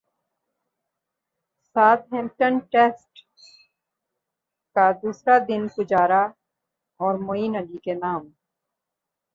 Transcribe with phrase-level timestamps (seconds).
[1.75, 3.13] ساتھ Hampton test
[4.75, 6.23] کا دوسرا دن پجارا
[6.99, 8.23] اور معین علی کے نام